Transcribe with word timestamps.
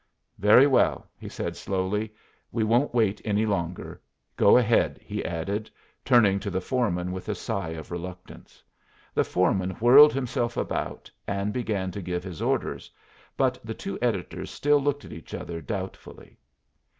"Very 0.39 0.65
well," 0.65 1.07
he 1.15 1.29
said, 1.29 1.55
slowly, 1.55 2.11
"we 2.51 2.63
won't 2.63 2.91
wait 2.91 3.21
any 3.23 3.45
longer. 3.45 4.01
Go 4.35 4.57
ahead," 4.57 4.99
he 4.99 5.23
added, 5.23 5.69
turning 6.03 6.39
to 6.39 6.49
the 6.49 6.59
foreman 6.59 7.11
with 7.11 7.29
a 7.29 7.35
sigh 7.35 7.69
of 7.69 7.91
reluctance. 7.91 8.63
The 9.13 9.23
foreman 9.23 9.69
whirled 9.79 10.11
himself 10.13 10.57
about, 10.57 11.11
and 11.27 11.53
began 11.53 11.91
to 11.91 12.01
give 12.01 12.23
his 12.23 12.41
orders; 12.41 12.89
but 13.37 13.59
the 13.63 13.75
two 13.75 13.99
editors 14.01 14.49
still 14.49 14.81
looked 14.81 15.05
at 15.05 15.13
each 15.13 15.35
other 15.35 15.61
doubtfully. 15.61 16.39